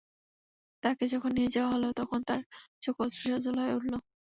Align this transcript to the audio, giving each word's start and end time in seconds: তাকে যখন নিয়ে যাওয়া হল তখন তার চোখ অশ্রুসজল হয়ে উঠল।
তাকে 0.83 1.03
যখন 1.13 1.31
নিয়ে 1.37 1.53
যাওয়া 1.55 1.71
হল 1.73 1.83
তখন 1.99 2.19
তার 2.27 2.41
চোখ 2.83 2.95
অশ্রুসজল 3.03 3.55
হয়ে 3.61 3.75
উঠল। 3.77 3.93